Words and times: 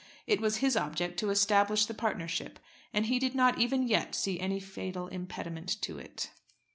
It 0.25 0.41
was 0.41 0.57
his 0.65 0.75
object 0.75 1.19
to 1.19 1.29
establish 1.29 1.85
the 1.85 1.93
partnership, 1.93 2.57
and 2.91 3.05
he 3.05 3.19
did 3.19 3.35
not 3.35 3.59
even 3.59 3.87
yet 3.87 4.15
see 4.15 4.39
any 4.39 4.59
fatal 4.59 5.07
impediment 5.09 5.79
to 5.83 5.99
it. 5.99 6.31